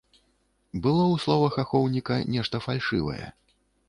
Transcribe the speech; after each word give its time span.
Было 0.85 1.03
ў 1.09 1.15
словах 1.25 1.59
ахоўніка 1.63 2.17
нешта 2.37 2.61
фальшывае. 2.67 3.29